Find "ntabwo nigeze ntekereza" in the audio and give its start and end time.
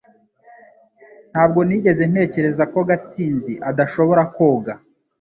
1.31-2.63